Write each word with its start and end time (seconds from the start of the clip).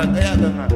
cara 0.00 0.18
é 0.18 0.36
né, 0.36 0.36
danada. 0.36 0.69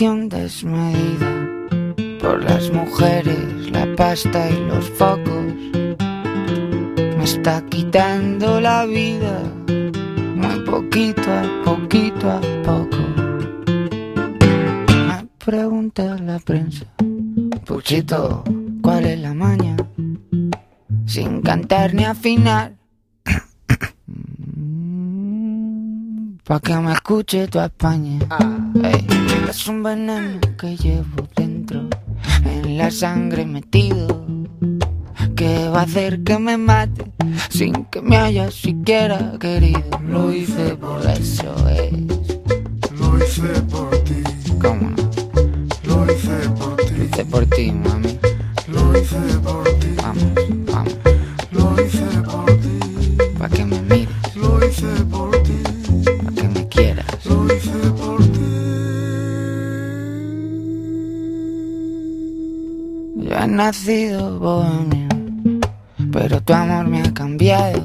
Desmedida 0.00 1.30
por 2.20 2.42
las 2.42 2.72
mujeres, 2.72 3.70
la 3.70 3.86
pasta 3.94 4.50
y 4.50 4.56
los 4.66 4.88
focos 4.90 5.54
me 7.18 7.24
está 7.24 7.64
quitando 7.66 8.60
la 8.60 8.84
vida 8.86 9.42
muy 10.34 10.60
poquito 10.64 11.30
a 11.30 11.42
poquito 11.64 12.30
a 12.30 12.40
poco. 12.64 12.96
Me 14.88 15.28
pregunta 15.44 16.16
la 16.18 16.38
prensa, 16.38 16.86
Puchito, 17.64 18.44
¿cuál 18.82 19.04
es 19.04 19.20
la 19.20 19.34
maña? 19.34 19.76
Sin 21.06 21.42
cantar 21.42 21.92
ni 21.94 22.04
afinar. 22.04 22.72
Pa' 26.44 26.60
que 26.60 26.76
me 26.76 26.92
escuche 26.92 27.46
tu 27.46 27.60
España. 27.60 28.18
Ey, 28.82 29.06
es 29.52 29.68
un 29.68 29.82
veneno 29.82 30.40
que 30.58 30.74
llevo 30.78 31.28
dentro, 31.36 31.86
en 32.46 32.78
la 32.78 32.90
sangre 32.90 33.44
metido, 33.44 34.24
que 35.36 35.68
va 35.68 35.80
a 35.80 35.82
hacer 35.82 36.22
que 36.22 36.38
me 36.38 36.56
mate 36.56 37.12
sin 37.50 37.84
que 37.84 38.00
me 38.00 38.16
haya 38.16 38.50
siquiera 38.50 39.34
querido. 39.38 39.82
Lo 40.08 40.32
hice 40.32 40.74
por 40.76 41.04
eso 41.06 41.68
es. 41.68 41.92
Lo 42.98 43.18
hice 43.18 43.60
por 43.70 43.90
ti, 44.04 44.22
¿Cómo 44.58 44.88
no? 44.88 44.96
lo 45.84 46.12
hice 46.12 46.48
por 46.58 46.70
Lo 46.70 46.76
ti, 46.76 46.94
hice 47.02 47.24
por 47.26 47.46
ti, 47.46 47.72
mami. 47.72 48.18
lo 48.68 48.98
hice 48.98 49.16
por 49.44 49.64
ti, 49.80 49.88
vamos, 49.98 50.24
Yo 63.32 63.38
he 63.38 63.48
nacido 63.48 64.38
bohemio, 64.38 65.08
pero 66.12 66.42
tu 66.42 66.52
amor 66.52 66.86
me 66.86 67.00
ha 67.00 67.14
cambiado. 67.14 67.82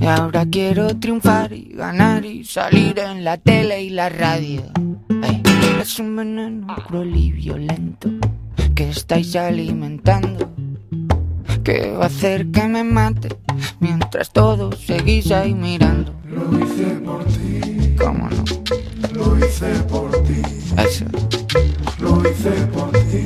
Y 0.00 0.06
ahora 0.06 0.46
quiero 0.46 0.96
triunfar 0.98 1.52
y 1.52 1.74
ganar 1.74 2.24
y 2.24 2.42
salir 2.42 2.98
en 2.98 3.24
la 3.24 3.36
tele 3.36 3.82
y 3.82 3.90
la 3.90 4.08
radio. 4.08 4.62
Ey, 5.22 5.42
es 5.82 5.98
un 5.98 6.16
veneno 6.16 6.74
cruel 6.88 7.14
y 7.14 7.30
violento 7.32 8.08
que 8.74 8.88
estáis 8.88 9.36
alimentando. 9.36 10.50
Que 11.62 11.90
va 11.90 12.04
a 12.04 12.06
hacer 12.06 12.46
que 12.50 12.66
me 12.68 12.84
mate 12.84 13.36
mientras 13.80 14.30
todos 14.32 14.78
seguís 14.80 15.30
ahí 15.30 15.52
mirando. 15.52 16.14
Lo 16.26 16.58
hice 16.58 16.84
por 17.04 17.22
ti, 17.26 17.94
¿Cómo 18.02 18.30
no? 18.30 18.44
lo 19.12 19.38
hice 19.46 19.74
por 19.90 20.10
ti, 20.22 20.40
Eso, 20.78 21.04
lo 22.00 22.22
hice 22.26 22.50
por 22.72 22.90
ti, 22.92 23.24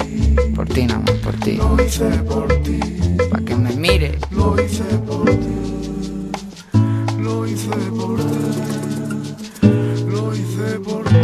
ti 0.77 0.85
nada 0.85 1.01
más, 1.01 1.17
por 1.25 1.35
ti. 1.37 1.53
lo 1.57 1.83
hice 1.83 2.05
por 2.29 2.49
ti, 2.63 2.79
Pa' 3.31 3.41
que 3.41 3.57
me 3.57 3.73
mires. 3.77 4.15
lo 4.31 4.55
hice 4.63 4.85
por 5.09 5.25
ti, 5.25 5.57
lo 7.19 7.47
hice 7.47 7.71
por 7.99 8.19
ti, 8.19 9.69
lo 10.13 10.35
hice 10.35 10.79
por 10.81 11.05
ti. 11.05 11.17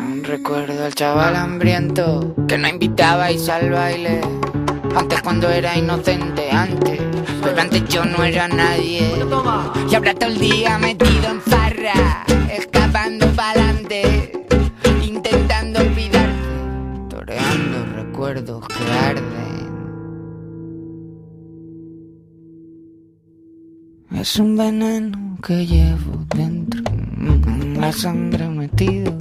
Aún 0.00 0.24
recuerdo 0.24 0.84
al 0.84 0.94
chaval 0.96 1.36
hambriento 1.36 2.34
que 2.48 2.58
no 2.58 2.66
invitabais 2.66 3.48
al 3.48 3.70
baile. 3.70 4.20
Antes 4.96 5.22
cuando 5.22 5.48
era 5.48 5.78
inocente, 5.78 6.50
antes. 6.50 6.98
Pero 7.40 7.60
antes 7.60 7.84
yo 7.88 8.04
no 8.04 8.24
era 8.24 8.48
nadie. 8.48 9.12
Y 9.88 9.94
ahora 9.94 10.12
todo 10.14 10.28
el 10.28 10.38
día 10.40 10.76
metido 10.78 11.28
en 11.30 11.40
farra, 11.40 12.24
Es 24.22 24.38
un 24.38 24.56
veneno 24.56 25.36
que 25.44 25.66
llevo 25.66 26.24
dentro, 26.36 26.80
en 26.94 27.80
la 27.80 27.90
sangre 27.90 28.48
metido, 28.48 29.12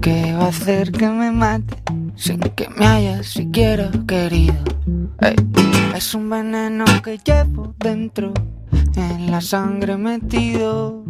que 0.00 0.32
va 0.32 0.46
a 0.46 0.48
hacer 0.48 0.90
que 0.90 1.06
me 1.10 1.30
mate 1.30 1.76
sin 2.16 2.40
que 2.40 2.70
me 2.70 2.86
haya 2.86 3.22
siquiera 3.22 3.90
querido. 4.08 4.56
Ey, 5.20 5.36
es 5.94 6.14
un 6.14 6.30
veneno 6.30 6.86
que 7.04 7.18
llevo 7.18 7.74
dentro, 7.78 8.32
en 8.96 9.30
la 9.30 9.42
sangre 9.42 9.98
metido, 9.98 11.04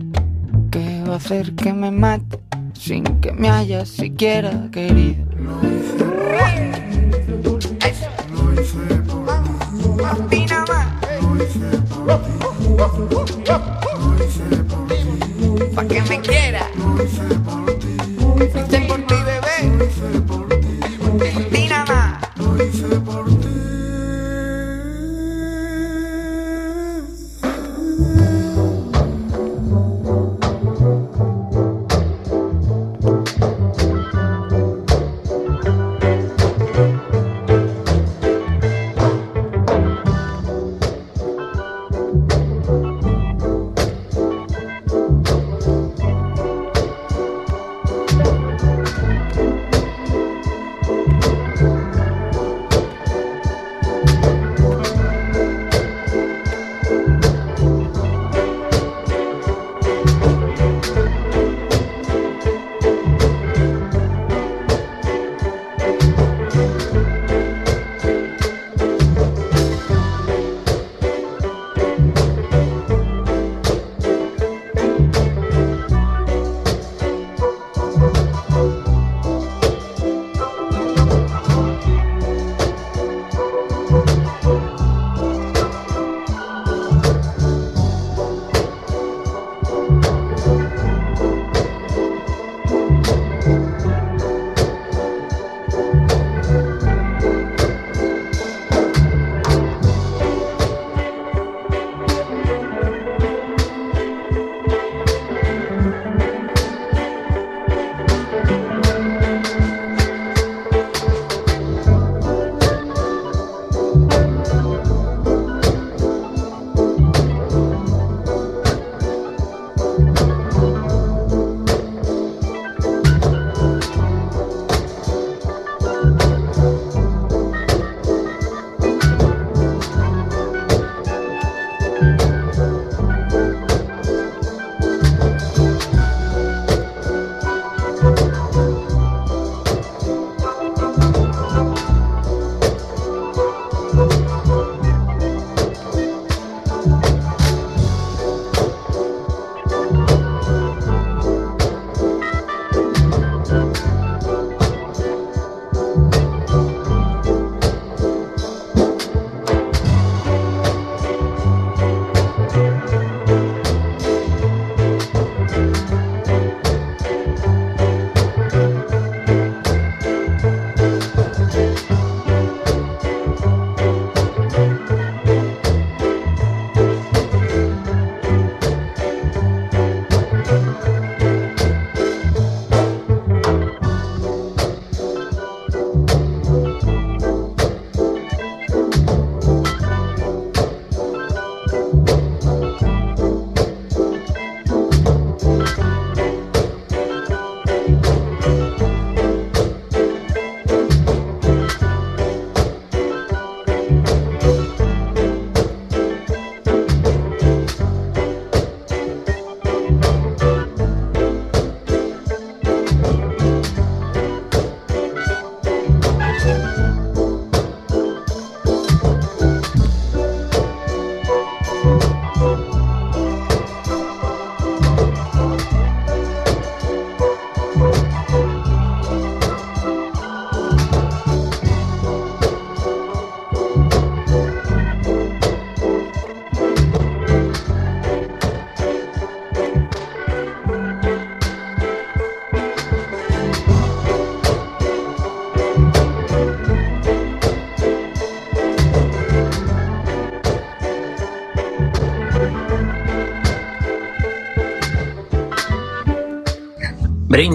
que 0.73 1.05
va 1.05 1.13
a 1.13 1.17
hacer 1.19 1.55
que 1.55 1.73
me 1.73 1.93
mate 1.93 2.41
sin 2.73 3.05
que 3.21 3.31
me 3.31 3.49
haya 3.49 3.87
siquiera 3.87 4.69
querido. 4.73 5.25
A 10.05 10.17
ti 10.29 10.45
nada 10.47 10.67
más. 10.67 10.82
Pa' 15.75 15.85
que 15.85 16.03
me 16.03 16.21
quiera. 16.21 16.72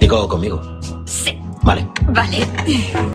Digo, 0.00 0.28
conmigo. 0.28 0.60
Sí. 1.06 1.38
Vale. 1.62 1.86
Vale. 2.08 3.14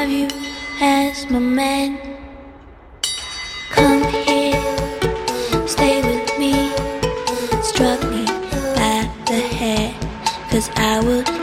have 0.00 0.10
you 0.10 0.28
as 0.80 1.28
my 1.28 1.38
man. 1.38 1.98
Come 3.70 4.02
here, 4.24 4.56
stay 5.66 6.00
with 6.00 6.38
me. 6.38 6.54
Struck 7.62 8.00
me 8.04 8.24
by 8.76 9.10
the 9.26 9.40
hair, 9.58 9.92
cause 10.50 10.70
I 10.76 11.04
would. 11.04 11.39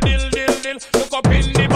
dill, 0.00 0.30
dill, 0.30 0.60
dill. 0.62 0.78
Look 0.94 1.12
up 1.12 1.26
in 1.26 1.52
the 1.52 1.69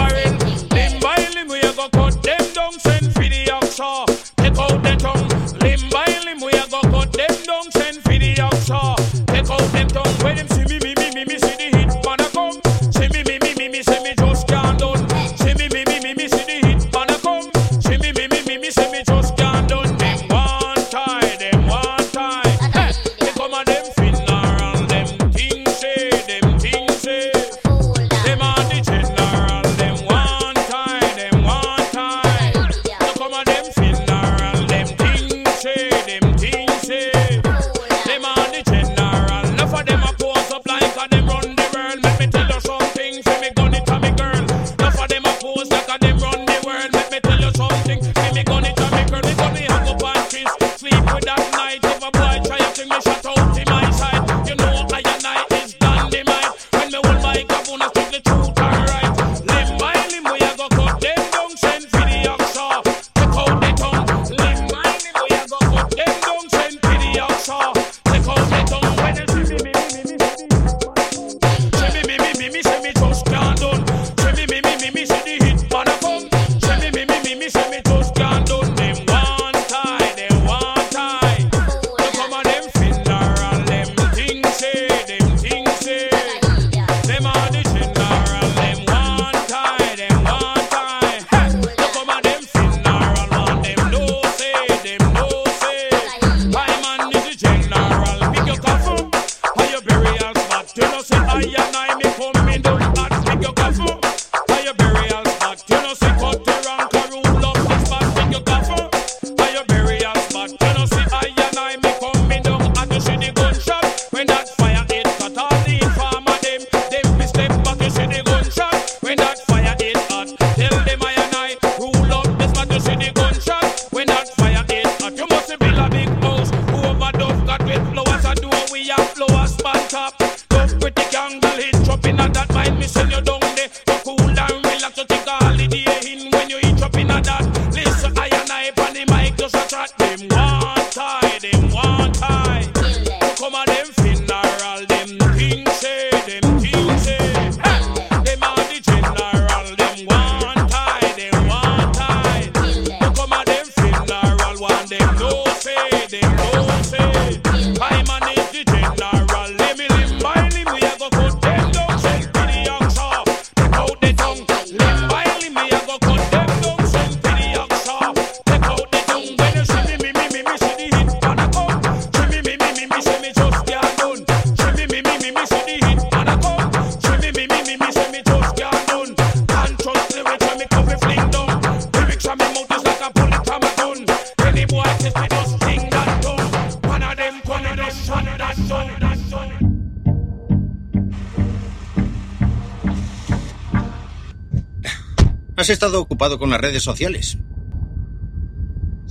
ocupado 196.24 196.38
con 196.38 196.50
las 196.50 196.60
redes 196.60 196.82
sociales. 196.82 197.38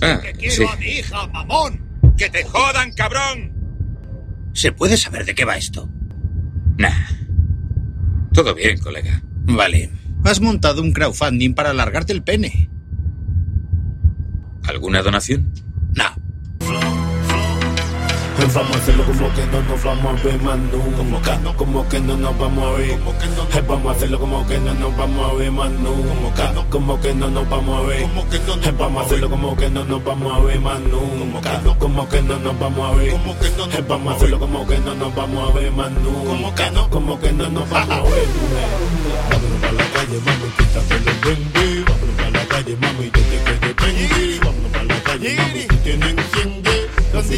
Ah, 0.02 0.20
que 0.22 0.34
quiero 0.34 0.70
a 0.70 0.76
mi 0.78 0.86
hija, 0.88 1.28
mamón. 1.28 1.82
¡Que 2.18 2.30
te 2.30 2.44
jodan, 2.44 2.92
cabrón! 2.94 3.54
¿Se 4.54 4.72
puede 4.72 4.98
saber 4.98 5.26
de 5.26 5.36
qué 5.36 5.46
va 5.46 5.58
esto? 5.58 5.90
Nah. 6.78 6.92
Todo 8.34 8.56
bien, 8.56 8.80
colega. 8.80 9.22
Vale. 9.46 9.92
Has 10.24 10.42
montado 10.42 10.82
un 10.82 10.92
crowdfunding 10.92 11.54
para 11.54 11.70
alargarte 11.70 12.14
el 12.14 12.24
pene. 12.24 12.70
¿Alguna 14.64 15.02
donación? 15.02 15.54
Nah. 15.94 16.16
Vamos 18.36 18.76
a 18.76 18.80
hacerlo 18.80 19.04
como 19.06 19.34
que 19.34 19.46
no 19.46 19.62
nos 19.62 19.84
vamos 19.84 20.20
a 20.20 20.24
ver 20.24 20.42
más 20.42 20.58
nunca 20.58 21.40
Como 21.56 21.88
que 21.88 22.00
no, 22.00 22.18
nos 22.18 22.38
vamos 22.38 22.66
a 22.66 22.72
ver 22.78 23.00
Vamos 23.68 23.86
a 23.88 23.92
hacerlo 23.92 24.20
como 24.20 24.48
que 24.48 24.58
no 24.60 24.74
nos 24.74 24.98
vamos 24.98 25.32
a 25.32 25.34
ver 25.36 25.52
más 25.52 25.72
nunca 25.72 26.54
Como 26.54 26.54
que 26.54 26.54
no, 26.54 26.70
como 26.70 27.02
que 27.02 27.14
no 27.14 27.30
nos 27.30 27.50
vamos 27.50 27.80
a 27.80 27.88
ver 27.88 28.08
Vamos 28.78 29.04
a 29.04 29.06
hacerlo 29.06 29.30
como 29.30 29.56
que 29.56 29.70
no 29.70 29.86
nos 29.86 30.04
vamos 30.04 30.34
a 30.34 30.40
ver 30.40 30.60
más 30.60 30.80
nunca 30.82 31.62
Como 31.80 32.10
que 32.10 32.22
no 32.22 32.40
nos 32.40 32.60
vamos 32.60 32.92
a 32.92 32.96
ver 32.96 33.14
Vamos 33.88 34.14
a 34.14 34.16
hacerlo 34.16 34.40
como 34.40 34.68
que 34.68 34.78
no 34.80 34.96
nos 34.96 35.16
vamos 35.16 35.50
a 35.50 35.54
ver 35.54 35.72
más 35.72 35.92
nunca 35.92 36.30
Como 36.30 36.56
que 36.56 36.72
no, 36.72 36.90
como 36.90 37.20
que 37.20 37.32
no 37.32 37.50
nos 37.50 37.70
vamos 37.70 37.92
a 37.92 38.02
ver 38.02 38.28
Vámonos 39.30 39.60
para 39.62 39.74
la 39.74 39.86
calle, 39.94 40.20
mami, 40.26 40.50
quítate 40.58 41.00
los 41.00 41.22
bimbi 41.22 41.84
Vámonos 41.84 42.16
para 42.18 42.30
la 42.32 42.46
calle, 42.48 42.78
mami, 42.78 43.10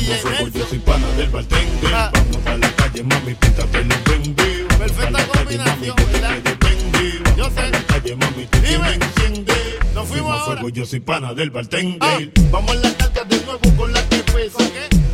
No 0.08 0.14
soy 0.22 0.52
yo 0.52 0.66
soy 0.68 0.80
pana 0.80 1.08
del 1.14 1.30
bartender. 1.30 1.94
Ah. 1.94 2.12
Vamos 2.14 2.38
para 2.38 2.58
la 2.58 2.72
calle, 2.76 3.04
mami, 3.04 3.34
píntate 3.34 3.84
los 3.86 4.04
bendigo. 4.04 4.68
Perfecta 4.78 5.10
la 5.10 5.28
combinación, 5.28 5.96
calle, 5.96 6.58
mami. 6.62 7.38
Yo 7.38 7.46
sé. 7.50 7.72
La 7.72 7.82
calle, 7.88 8.16
mami, 8.16 8.46
tú 8.46 8.60
Dime. 8.60 9.00
me. 9.00 9.94
Nos 9.96 10.08
fuimos. 10.08 10.46
Fuego, 10.46 10.70
yo 10.70 10.86
soy 10.86 11.00
pana 11.00 11.34
del 11.34 11.50
ah. 11.50 11.54
bartender. 11.54 12.32
Vamos 12.52 12.72
a 12.72 12.76
la 12.76 12.94
carga 12.98 13.24
de 13.24 13.42
nuevo 13.46 13.76
con 13.76 13.94
la 13.94 14.10
que 14.10 14.18
pesa. 14.18 14.60
¿Qué? 14.60 15.05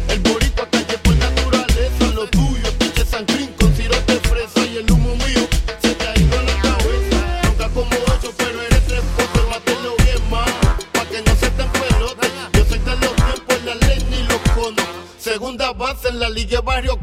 calle, 16.52 16.62
barrio, 16.62 16.98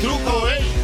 truco, 0.00 0.48
ey. 0.48 0.83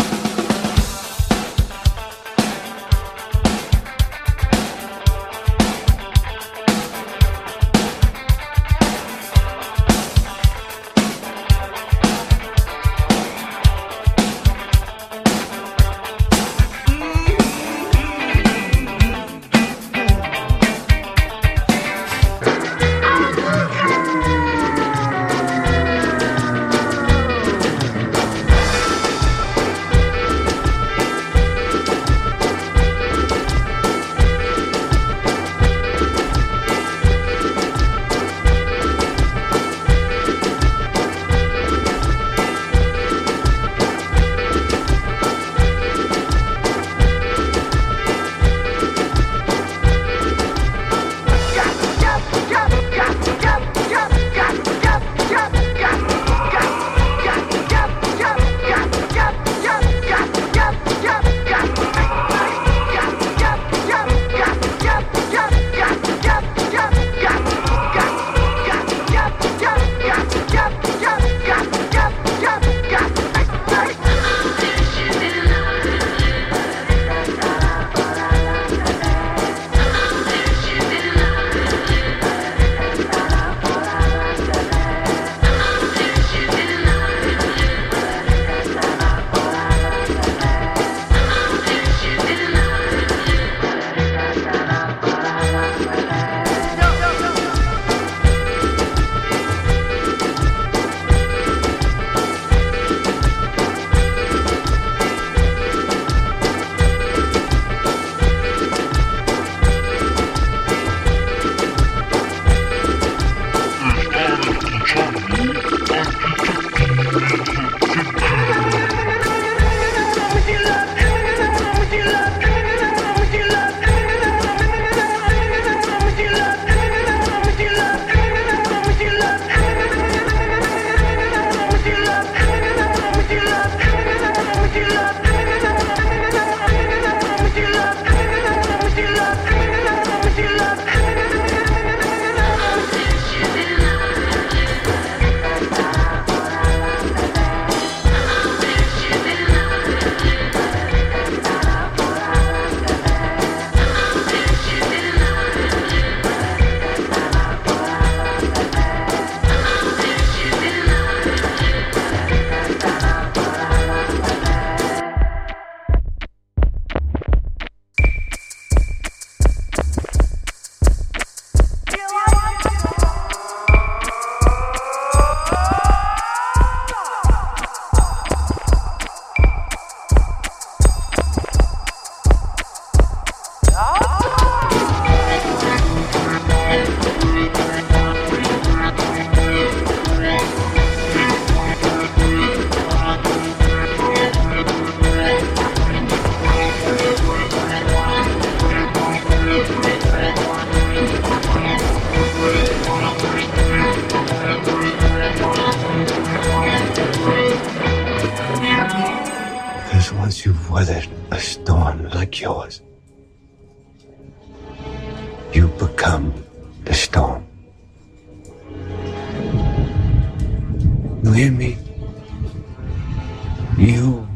You 223.81 224.27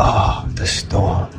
are 0.00 0.48
the 0.48 0.66
storm. 0.66 1.30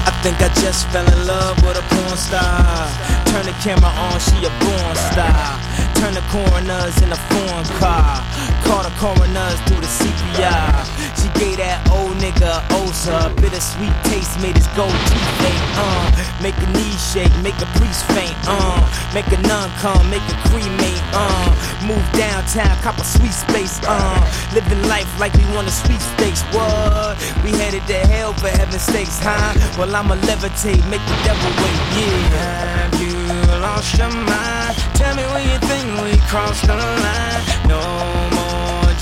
I 0.00 0.20
think 0.22 0.40
I 0.40 0.48
just 0.64 0.88
fell 0.88 1.04
in 1.04 1.26
love 1.26 1.62
with 1.62 1.76
a 1.76 1.82
porn 1.92 2.16
star. 2.16 2.88
Turn 3.26 3.44
the 3.44 3.52
camera 3.60 3.92
on, 4.08 4.18
she 4.18 4.40
a 4.46 4.50
porn 4.64 4.96
star. 4.96 5.60
Turn 6.00 6.14
the 6.14 6.24
coroners 6.32 6.96
in 7.02 7.12
a 7.12 7.20
foreign 7.28 7.68
car. 7.76 8.24
Call 8.64 8.82
the 8.82 8.94
coroners 8.96 9.60
through 9.68 9.82
the 9.84 9.92
CPI. 9.92 11.07
She 11.18 11.28
gave 11.34 11.58
that 11.58 11.82
old 11.90 12.14
nigga 12.22 12.62
Osa. 12.78 13.34
Bittersweet 13.42 13.94
taste 14.06 14.38
made 14.38 14.54
his 14.54 14.70
gold 14.78 14.94
teeth 15.10 15.42
ache. 15.50 15.66
Uh, 15.74 16.06
make 16.42 16.54
a 16.58 16.68
knee 16.70 16.94
shake, 17.10 17.34
make 17.42 17.58
a 17.58 17.68
priest 17.74 18.06
faint. 18.14 18.34
Uh, 18.46 18.78
make 19.14 19.26
a 19.34 19.40
nun 19.42 19.70
come, 19.82 20.06
make 20.10 20.22
a 20.30 20.36
cremate. 20.46 21.02
Uh, 21.10 21.50
move 21.86 22.04
downtown, 22.14 22.70
cop 22.86 22.98
a 22.98 23.04
sweet 23.04 23.34
space. 23.34 23.80
Uh, 23.82 24.22
living 24.54 24.82
life 24.86 25.10
like 25.18 25.34
we 25.34 25.44
want 25.54 25.66
a 25.66 25.74
sweet 25.74 26.00
stakes. 26.14 26.42
What? 26.54 27.18
We 27.42 27.50
headed 27.58 27.82
to 27.90 27.98
hell 28.06 28.32
for 28.34 28.48
heaven's 28.48 28.82
sakes, 28.82 29.18
huh? 29.18 29.58
Well, 29.78 29.94
I'ma 29.94 30.14
levitate, 30.22 30.84
make 30.90 31.02
the 31.02 31.18
devil 31.26 31.50
wait. 31.58 31.80
Yeah. 31.98 32.86
Have 32.86 32.94
you 33.02 33.14
lost 33.60 33.98
your 33.98 34.10
mind? 34.10 34.76
Tell 34.94 35.14
me 35.16 35.22
what 35.34 35.42
you 35.42 35.58
think 35.66 35.86
we 36.02 36.14
crossed 36.30 36.66
the 36.66 36.76
line. 36.76 37.42
No 37.66 38.27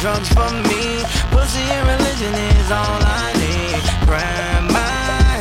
drugs 0.00 0.28
for 0.28 0.50
me. 0.68 1.02
Pussy 1.30 1.60
and 1.60 1.88
religion 1.88 2.34
is 2.34 2.70
all 2.70 3.00
I 3.02 3.32
need. 3.40 3.82
Grab 4.06 4.70
my 4.70 4.78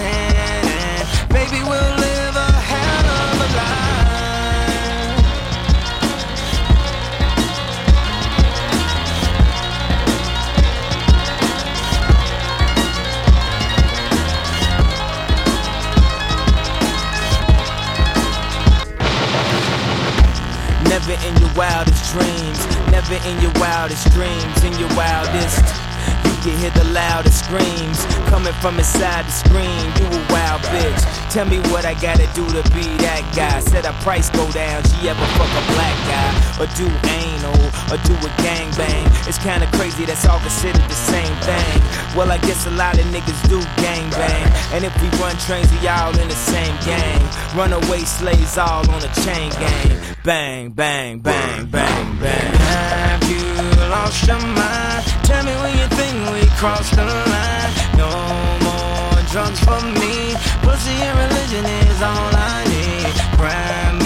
hand 0.08 0.68
and 0.68 1.30
baby 1.30 1.62
we'll 1.64 1.96
live 1.98 2.36
a 2.36 2.52
hell 2.52 3.06
of 3.22 3.42
a 3.42 3.50
life. 3.60 4.16
Never 20.88 21.16
in 21.28 21.36
your 21.42 21.54
wildest 21.56 22.14
dreams, 22.14 22.65
never 23.10 23.28
in 23.28 23.42
your 23.42 23.52
wildest 23.56 24.10
dreams, 24.12 24.64
in 24.64 24.74
your 24.80 24.90
wildest. 24.96 25.62
You 26.26 26.52
can 26.52 26.58
hear 26.58 26.72
the 26.72 26.86
loudest 26.94 27.46
screams 27.46 28.06
coming 28.30 28.54
from 28.62 28.78
inside 28.78 29.26
the 29.26 29.32
screen. 29.32 29.86
You 29.98 30.06
a 30.06 30.22
wild 30.30 30.62
bitch. 30.70 31.02
Tell 31.32 31.46
me 31.46 31.60
what 31.72 31.86
I 31.86 31.94
gotta 31.96 32.28
do 32.34 32.46
to 32.46 32.62
be 32.74 32.86
that 33.02 33.26
guy. 33.36 33.60
Said 33.60 33.86
a 33.86 33.94
price 34.06 34.30
go 34.30 34.46
down. 34.52 34.84
She 34.86 35.10
ever 35.10 35.26
fuck 35.38 35.50
a 35.50 35.64
black 35.74 35.98
guy 36.06 36.30
or 36.62 36.68
do 36.78 36.86
anal 37.10 37.58
or 37.90 37.98
do 38.06 38.14
a 38.14 38.32
gangbang? 38.42 39.06
It's 39.28 39.40
kinda 39.40 39.68
crazy. 39.74 40.06
That's 40.06 40.26
all 40.26 40.40
considered 40.40 40.86
the 40.86 41.02
same 41.10 41.36
thing. 41.42 41.82
Well, 42.16 42.32
I 42.32 42.38
guess 42.38 42.66
a 42.68 42.72
lot 42.72 42.98
of 42.98 43.06
niggas 43.06 43.42
do 43.50 43.60
gangbang. 43.82 44.46
And 44.74 44.86
if 44.86 44.94
we 45.02 45.10
run 45.18 45.36
trains, 45.46 45.70
we 45.74 45.88
all 45.88 46.14
in 46.18 46.28
the 46.28 46.42
same 46.54 46.78
gang. 46.86 47.22
Runaway 47.56 48.06
slaves 48.06 48.58
all 48.58 48.90
on 48.90 49.02
a 49.02 49.12
chain 49.26 49.50
gang. 49.62 49.98
Bang, 50.24 50.72
bang, 50.72 51.20
bang, 51.20 51.66
bang, 51.66 52.20
bang. 52.20 52.55
Have 52.76 53.24
you 53.32 53.46
lost 53.90 54.28
your 54.28 54.40
mind? 54.40 55.04
Tell 55.24 55.44
me 55.44 55.54
when 55.64 55.74
you 55.78 55.88
think 56.00 56.16
we 56.34 56.42
crossed 56.60 56.96
the 56.96 57.06
line. 57.06 57.74
No 57.98 58.12
more 58.68 59.22
drugs 59.34 59.60
for 59.68 59.82
me. 60.02 60.36
Pussy 60.66 60.96
and 61.08 61.18
religion 61.26 61.66
is 61.66 62.02
all 62.02 62.32
I 62.52 62.64
need. 62.74 63.16
Grab 63.38 64.05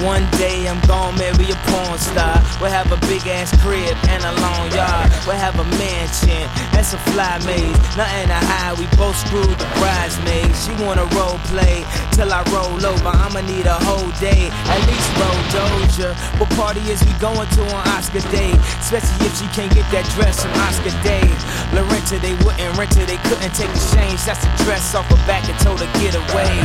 One 0.00 0.24
day 0.40 0.64
I'm 0.64 0.80
gonna 0.88 1.12
marry 1.20 1.52
a 1.52 1.58
porn 1.68 1.98
star. 2.00 2.40
We'll 2.56 2.72
have 2.72 2.88
a 2.88 2.96
big 3.04 3.20
ass 3.28 3.52
crib 3.60 3.92
and 4.08 4.24
a 4.24 4.32
long 4.40 4.72
yard. 4.72 5.12
We'll 5.28 5.36
have 5.36 5.60
a 5.60 5.64
mansion 5.76 6.48
and 6.72 6.86
some 6.86 7.00
fly 7.12 7.36
maids. 7.44 7.76
Nothing 8.00 8.32
to 8.32 8.40
hide, 8.48 8.80
we 8.80 8.88
both 8.96 9.12
screwed 9.12 9.52
the 9.60 9.68
bridesmaids. 9.76 10.56
She 10.64 10.72
wanna 10.80 11.04
role 11.12 11.36
play 11.52 11.84
till 12.16 12.32
I 12.32 12.40
roll 12.48 12.80
over. 12.80 13.12
I'ma 13.12 13.44
need 13.44 13.68
a 13.68 13.76
whole 13.84 14.08
day, 14.16 14.48
at 14.72 14.80
least 14.88 15.08
roll 15.20 15.40
Doja. 15.52 16.16
What 16.40 16.48
party 16.56 16.80
is 16.88 17.04
we 17.04 17.12
going 17.20 17.44
to 17.44 17.62
on 17.68 17.84
Oscar 17.92 18.24
Day? 18.32 18.56
Especially 18.80 19.28
if 19.28 19.36
she 19.36 19.44
can't 19.52 19.72
get 19.76 19.84
that 19.92 20.08
dress 20.16 20.40
from 20.40 20.56
Oscar 20.64 20.96
Day. 21.04 21.28
Lorenta, 21.76 22.16
they 22.24 22.32
wouldn't 22.40 22.72
rent 22.80 22.96
her, 22.96 23.04
they 23.04 23.20
couldn't 23.28 23.52
take 23.52 23.68
the 23.68 23.84
change. 23.92 24.24
That's 24.24 24.40
the 24.40 24.64
dress 24.64 24.96
off 24.96 25.04
her 25.12 25.20
back 25.28 25.44
and 25.44 25.58
told 25.60 25.84
her 25.84 25.90
get 26.00 26.16
away. 26.16 26.56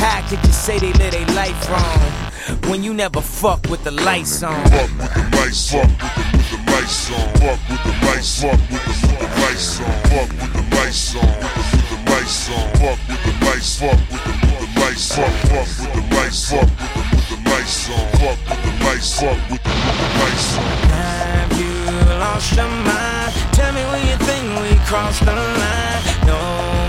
How 0.00 0.24
could 0.32 0.40
you 0.46 0.52
say 0.52 0.78
they 0.78 0.96
live 0.96 1.12
their 1.12 1.28
life 1.36 1.68
wrong? 1.68 2.23
When 2.68 2.82
you 2.82 2.92
never 2.92 3.20
fuck 3.22 3.68
with 3.70 3.84
the 3.84 3.90
lights 3.90 4.42
on. 4.42 4.54
Fuck 4.68 4.90
with 4.98 5.14
the 5.14 5.22
lights, 5.36 5.70
fuck 5.70 5.88
with 5.88 5.98
the, 5.98 6.28
with 6.36 6.50
the 6.50 6.58
lights 6.70 7.10
on. 7.10 7.24
Fuck 7.40 7.60
with 7.68 7.82
the 7.84 7.92
lights, 8.04 8.42
fuck 8.42 8.60
with 8.60 8.68
the, 8.68 8.80
with 8.84 9.14
the 9.14 9.28
lights 9.40 9.80
on. 9.80 9.94
Fuck 10.04 10.28
with 10.34 10.52
the 10.52 10.62
lights 10.74 11.12
on, 11.12 11.24
with 11.24 11.40
the, 11.40 11.62
with 11.64 11.88
the 11.88 11.98
lights 12.04 12.48
on. 12.48 12.68
Fuck 12.74 12.98
with 13.08 13.24
the 13.24 13.32
lights, 13.44 13.80
fuck 13.80 14.00
with 14.10 14.24
the, 14.24 14.44
with 14.54 14.68
the 14.68 14.80
lights. 14.80 15.14
Fuck, 15.14 15.34
fuck 15.48 15.68
with 15.74 15.94
the 15.94 16.02
lights, 16.14 16.42
fuck 16.50 16.68
with 16.68 16.84
the, 16.84 17.14
with 17.14 17.28
the 17.30 17.36
lights 17.48 17.88
on. 17.90 18.04
Fuck 18.20 18.38
with 18.44 18.60
the 18.60 18.72
lights, 18.84 19.08
fuck 19.20 19.38
with 19.50 19.62
the, 19.64 19.72
with 19.72 19.96
the 19.96 20.08
lights 20.20 20.48
on. 20.58 20.68
Have 20.92 21.52
you 21.56 21.74
lost 22.20 22.56
your 22.56 22.68
mind? 22.68 23.32
Tell 23.56 23.72
me 23.72 23.82
when 23.88 24.02
you 24.04 24.16
think 24.20 24.44
we 24.60 24.70
crossed 24.84 25.24
the 25.24 25.32
line. 25.32 26.02
No 26.28 26.40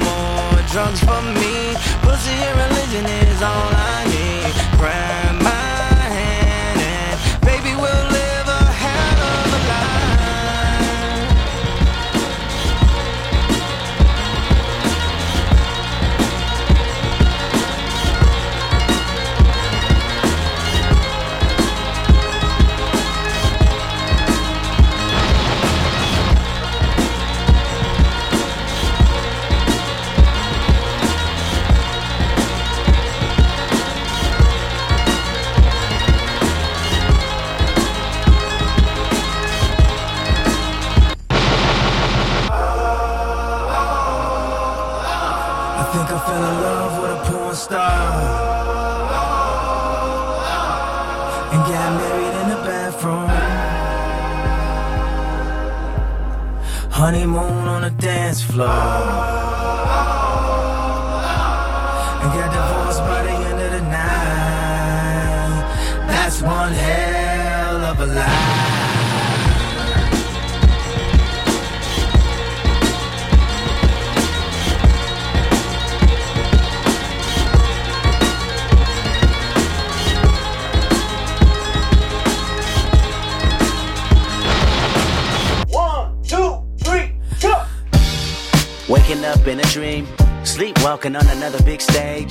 more 0.04 0.60
drugs 0.72 1.00
for 1.00 1.22
me. 1.40 1.76
Pussy 2.04 2.36
and 2.44 2.56
religion 2.60 3.06
is 3.24 3.42
all 3.42 3.72
I 3.72 4.04
need. 4.12 4.52
Grab 4.80 5.35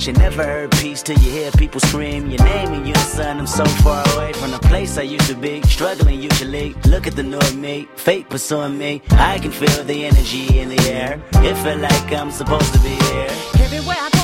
You 0.05 0.13
never 0.13 0.43
heard 0.43 0.71
peace 0.73 1.01
till 1.01 1.17
you 1.17 1.31
hear 1.31 1.51
people 1.53 1.79
scream 1.79 2.29
your 2.29 2.43
name 2.43 2.73
in 2.73 2.85
son. 3.15 3.39
I'm 3.39 3.47
so 3.47 3.65
far 3.65 4.03
away 4.15 4.33
from 4.33 4.51
the 4.51 4.59
place 4.59 4.97
I 4.97 5.01
used 5.01 5.27
to 5.29 5.35
be, 5.35 5.61
struggling 5.63 6.21
usually. 6.21 6.75
Look 6.85 7.07
at 7.07 7.15
the 7.15 7.23
new 7.23 7.39
me, 7.55 7.87
fate 7.95 8.29
pursuing 8.29 8.77
me. 8.77 9.01
I 9.11 9.39
can 9.39 9.51
feel 9.51 9.83
the 9.83 10.05
energy 10.05 10.59
in 10.59 10.69
the 10.69 10.81
air. 10.91 11.19
It 11.47 11.55
feel 11.63 11.77
like 11.77 12.11
I'm 12.11 12.29
supposed 12.29 12.71
to 12.73 12.79
be 12.81 12.95
here. 13.07 13.29
Everywhere 13.65 13.97
I 13.99 14.14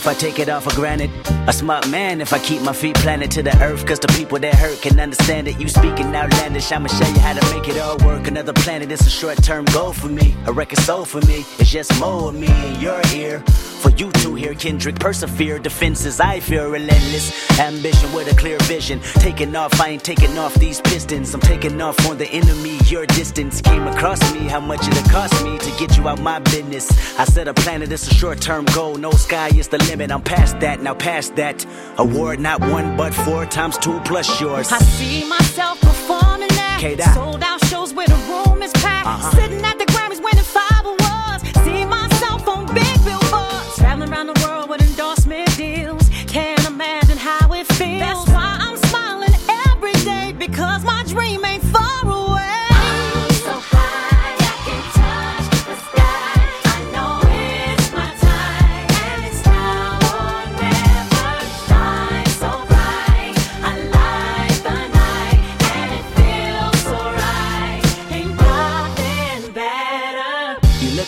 if 0.00 0.06
I 0.06 0.14
take 0.14 0.38
it 0.38 0.48
all 0.48 0.62
for 0.62 0.74
granted. 0.74 1.10
A 1.46 1.52
smart 1.52 1.86
man 1.90 2.22
if 2.22 2.32
I 2.32 2.38
keep 2.38 2.62
my 2.62 2.72
feet 2.72 2.96
planted 2.96 3.30
to 3.32 3.42
the 3.42 3.54
earth. 3.62 3.84
Cause 3.84 4.00
the 4.00 4.08
people 4.08 4.38
that 4.38 4.54
hurt 4.54 4.80
can 4.80 4.98
understand 4.98 5.46
it. 5.46 5.60
You 5.60 5.68
speaking 5.68 6.16
outlandish, 6.16 6.72
I'ma 6.72 6.88
show 6.88 7.06
you 7.06 7.20
how 7.20 7.34
to 7.34 7.44
make 7.54 7.68
it 7.68 7.78
all 7.78 7.98
work. 7.98 8.26
Another 8.26 8.54
planet, 8.54 8.90
it's 8.90 9.06
a 9.06 9.10
short 9.10 9.42
term 9.42 9.66
goal 9.66 9.92
for 9.92 10.08
me. 10.08 10.34
A 10.46 10.52
record 10.52 10.78
soul 10.78 11.04
for 11.04 11.20
me. 11.26 11.44
It's 11.58 11.70
just 11.70 11.90
more 12.00 12.30
of 12.30 12.34
me 12.34 12.48
in 12.66 12.80
your 12.80 13.02
ear. 13.14 13.40
For 13.80 13.90
you 13.90 14.10
to 14.12 14.34
hear 14.34 14.54
Kendrick 14.54 14.98
persevere. 14.98 15.58
Defenses, 15.58 16.20
I 16.20 16.40
feel 16.40 16.70
relentless. 16.70 17.58
Ambition 17.58 18.12
with 18.12 18.30
a 18.32 18.36
clear 18.36 18.58
vision. 18.60 19.00
Taking 19.26 19.54
off, 19.56 19.80
I 19.80 19.88
ain't 19.88 20.04
taking 20.04 20.36
off 20.38 20.54
these 20.54 20.80
pistons. 20.80 21.34
I'm 21.34 21.40
taking 21.40 21.80
off 21.80 21.98
on 22.06 22.18
the 22.18 22.28
enemy. 22.28 22.78
Your 22.86 23.06
distance 23.06 23.60
came 23.62 23.86
across 23.86 24.20
me. 24.34 24.40
How 24.40 24.60
much 24.60 24.86
it'll 24.86 25.10
cost 25.10 25.42
me 25.44 25.58
to 25.58 25.70
get 25.78 25.96
you 25.96 26.08
out 26.08 26.20
my 26.20 26.38
business. 26.38 26.86
I 27.18 27.24
said 27.24 27.48
a 27.48 27.54
planet, 27.54 27.90
it's 27.90 28.06
a 28.10 28.14
short 28.14 28.40
term 28.40 28.66
goal. 28.66 28.96
No 28.96 29.12
sky 29.12 29.48
is 29.48 29.68
the 29.68 29.78
limit. 29.90 30.10
I'm 30.10 30.22
past 30.22 30.60
that, 30.60 30.80
now 30.80 30.94
past 30.94 31.36
that. 31.36 31.66
Award 31.98 32.38
not 32.38 32.60
one, 32.60 32.96
but 32.96 33.12
four 33.12 33.44
times 33.46 33.76
two 33.78 33.98
plus 34.00 34.40
yours. 34.40 34.70
I 34.72 34.78
see 34.78 35.28
myself 35.28 35.80
performing 35.80 36.48
that. 36.60 36.78
K-Dot. 36.80 37.14
Sold 37.14 37.42
out 37.42 37.64
shows 37.66 37.92
where 37.92 38.06
the 38.06 38.20
room 38.30 38.62
is 38.62 38.72
packed. 38.72 39.06
Uh-huh. 39.06 39.30
Sitting 39.36 39.62
at 39.64 39.78
the 39.78 39.86
Grammys 39.86 40.22
winning 40.22 40.44
five 40.44 40.84
awards. 40.84 41.42
See 41.64 41.84
myself 41.84 42.46
on 42.48 42.66
big 42.72 42.96
billboards. 43.04 43.76
Traveling 43.76 44.10
around 44.12 44.28
the 44.28 44.38
world 44.44 44.70
with 44.70 44.80
endorsement 44.80 45.56
deals. 45.56 46.08
Can't 46.26 46.64
imagine 46.66 47.18
how 47.18 47.52
it 47.52 47.66
feels. 47.78 48.00
That's 48.00 48.26
why 48.30 48.56
I'm 48.60 48.76
smiling 48.88 49.34
every 49.66 49.96
day 50.04 50.32
because 50.38 50.84
my 50.84 51.02
dream 51.06 51.44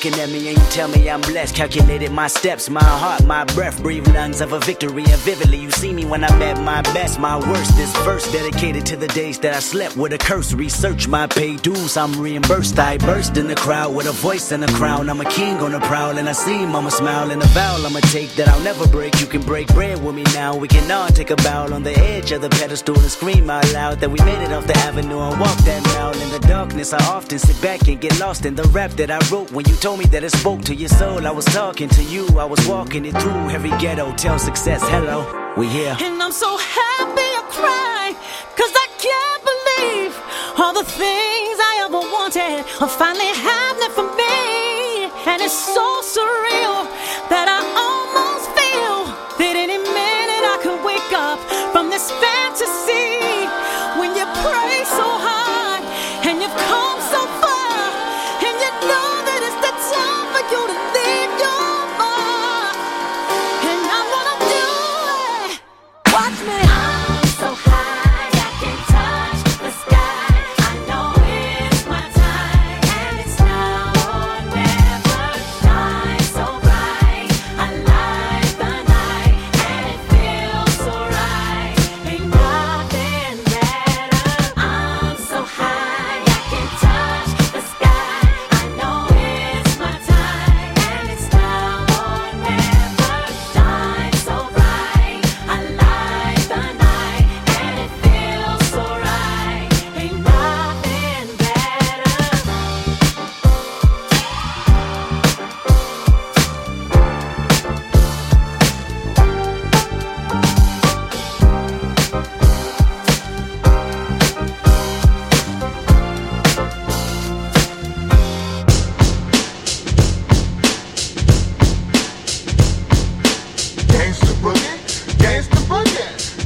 looking 0.03 0.21
at 0.21 0.31
me 0.31 0.49
and 0.49 0.59
you 0.59 0.65
tell 0.71 0.89
me 0.89 1.09
I'm 1.09 1.21
blessed. 1.21 1.55
Calculated 1.55 2.11
my 2.11 2.27
steps, 2.27 2.69
my 2.69 2.83
heart, 2.83 3.25
my 3.25 3.45
breath. 3.45 3.81
Breathe 3.83 4.09
lungs 4.09 4.41
of 4.41 4.53
a 4.53 4.59
victory. 4.61 5.05
And 5.05 5.21
vividly, 5.21 5.59
you 5.59 5.71
see 5.71 5.93
me 5.93 6.05
when 6.05 6.25
I'm 6.25 6.43
at 6.43 6.61
my 6.61 6.83
best. 6.95 7.21
My 7.21 7.39
worst, 7.39 7.79
is 7.79 7.93
verse 7.99 8.31
dedicated 8.33 8.85
to 8.87 8.97
the 8.97 9.07
days 9.09 9.39
that 9.41 9.55
I 9.55 9.61
slept 9.61 9.97
with 9.97 10.13
a 10.13 10.19
curse. 10.19 10.53
Research 10.53 11.07
my 11.07 11.27
pay 11.27 11.57
dues, 11.57 11.97
I'm 11.97 12.21
reimbursed. 12.21 12.79
I 12.79 12.99
burst 12.99 13.37
in 13.37 13.47
the 13.47 13.55
crowd 13.55 13.95
with 13.95 14.07
a 14.09 14.13
voice 14.13 14.51
and 14.51 14.65
a 14.65 14.73
crown. 14.73 15.09
I'm 15.09 15.21
a 15.21 15.25
king 15.25 15.59
on 15.59 15.73
the 15.73 15.81
prowl, 15.81 16.19
and 16.19 16.29
I 16.29 16.33
see 16.33 16.67
mama 16.67 16.91
smile. 16.91 17.31
And 17.31 17.41
a 17.43 17.47
vow 17.49 17.77
I'ma 17.77 18.01
take 18.01 18.35
that 18.37 18.49
I'll 18.49 18.61
never 18.61 18.89
break. 18.89 19.21
You 19.21 19.27
can 19.27 19.43
break 19.43 19.69
bread 19.69 20.03
with 20.05 20.15
me 20.15 20.25
now. 20.35 20.57
We 20.57 20.69
can 20.69 20.91
all 20.91 21.09
take 21.09 21.31
a 21.31 21.37
bow 21.37 21.73
on 21.73 21.83
the 21.85 21.97
edge 21.97 22.33
of 22.33 22.43
the 22.43 22.51
pedestal 22.51 22.99
and 22.99 23.11
scream 23.11 23.49
out 23.51 23.73
loud 23.73 24.01
that 24.01 24.11
we 24.11 24.19
made 24.25 24.43
it 24.43 24.53
off 24.53 24.67
the 24.67 24.77
avenue 24.79 25.21
and 25.21 25.39
walk 25.41 25.59
that 25.59 25.85
mile. 25.95 26.13
In 26.21 26.31
the 26.31 26.41
darkness, 26.41 26.93
I 26.93 27.03
often 27.07 27.39
sit 27.39 27.61
back 27.63 27.87
and 27.89 28.01
get 28.01 28.19
lost 28.19 28.45
in 28.47 28.57
the 28.57 28.65
rap 28.65 28.91
that 28.93 29.11
I 29.11 29.21
wrote. 29.31 29.53
When 29.53 29.65
you 29.69 29.77
told 29.77 29.92
me 29.97 30.05
that 30.07 30.25
it 30.25 30.33
spoke 30.33 30.63
to 30.63 30.75
your 30.75 30.89
soul, 30.89 31.27
I 31.27 31.31
was 31.31 31.45
talking 31.47 31.89
to 31.91 32.03
you. 32.03 32.27
I 32.39 32.45
was 32.45 32.61
walking 32.67 33.05
it 33.05 33.15
through 33.21 33.51
every 33.51 33.71
ghetto. 33.83 34.13
Tell 34.17 34.39
success, 34.39 34.81
hello, 34.89 35.19
we 35.57 35.67
here. 35.69 35.97
And 36.01 36.23
I'm 36.23 36.33
so 36.33 36.57
happy 36.57 37.29
I 37.41 37.43
cry, 37.51 38.05
cause 38.57 38.73
I 38.85 38.89
can't 39.07 39.43
believe 39.53 40.13
all 40.59 40.73
the 40.73 40.85
things 40.85 41.57
I 41.71 41.85
ever 41.87 42.03
wanted 42.17 42.65
are 42.81 42.89
finally 42.89 43.33
happening 43.51 43.93
for 43.97 44.07
me. 44.17 45.11
And 45.31 45.43
it's 45.43 45.59
so 45.77 45.87
surreal 46.15 46.87
that 47.33 47.47
I 47.49 47.61
almost 47.87 48.47
feel 48.59 48.99
that 49.41 49.55
any 49.57 49.79
minute 49.79 50.45
I 50.55 50.59
could 50.63 50.81
wake 50.85 51.13
up 51.13 51.39
from 51.73 51.91
this 51.91 52.11
fantasy. 52.23 53.02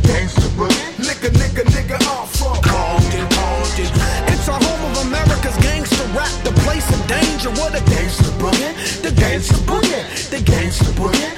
Gangsta 0.07 0.48
boogie. 0.57 0.86
Nigga, 0.98 1.30
nigga, 1.40 1.62
nigga, 1.74 1.96
I'm 2.07 2.26
from 2.38 2.57
Compton, 2.62 3.26
Compton. 3.36 3.88
It's 4.32 4.48
our 4.48 4.61
home 4.62 4.82
of 4.90 5.07
America's 5.07 5.57
gangster 5.59 6.07
rap, 6.16 6.32
the 6.44 6.52
place 6.64 6.88
of 6.94 7.00
danger. 7.07 7.50
What 7.61 7.74
a 7.74 7.82
Gangsta 7.90 8.30
boogie, 8.40 8.72
the 9.02 9.11
gangsta 9.11 9.59
boogie, 9.68 10.02
the 10.30 10.38
gangsta 10.38 10.90
boogie, 10.98 11.36